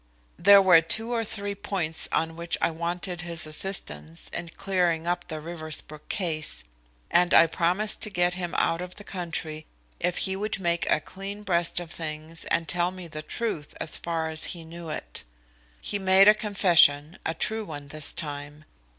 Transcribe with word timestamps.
There 0.39 0.63
were 0.63 0.81
two 0.81 1.11
or 1.13 1.23
three 1.23 1.53
points 1.53 2.09
on 2.11 2.35
which 2.35 2.57
I 2.59 2.71
wanted 2.71 3.21
his 3.21 3.45
assistance 3.45 4.31
in 4.33 4.49
clearing 4.49 5.05
up 5.05 5.27
the 5.27 5.39
Riversbrook 5.39 6.09
case, 6.09 6.63
and 7.11 7.35
I 7.35 7.45
promised 7.45 8.01
to 8.01 8.09
get 8.09 8.33
him 8.33 8.55
out 8.57 8.81
of 8.81 8.95
the 8.95 9.03
country 9.03 9.67
if 9.99 10.17
he 10.25 10.35
would 10.35 10.59
make 10.59 10.89
a 10.89 11.01
clean 11.01 11.43
breast 11.43 11.79
of 11.79 11.91
things 11.91 12.45
and 12.45 12.67
tell 12.67 12.89
me 12.89 13.07
the 13.07 13.21
truth 13.21 13.75
as 13.79 13.95
far 13.95 14.29
as 14.29 14.45
he 14.57 14.63
knew 14.63 14.89
it. 14.89 15.23
He 15.79 15.99
made 15.99 16.27
a 16.27 16.33
confession 16.33 17.19
a 17.23 17.35
true 17.35 17.63
one 17.63 17.89
this 17.89 18.11
time. 18.11 18.65